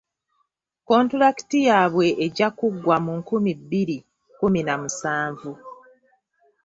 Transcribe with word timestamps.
Kontulakiti 0.87 1.57
yaabwe 1.67 2.05
ejja 2.25 2.47
kuggwa 2.57 2.95
mu 3.05 3.11
nkumi 3.19 3.51
bbiri 3.61 3.97
kkumi 4.31 4.61
na 4.67 4.73
musanvu. 4.81 5.51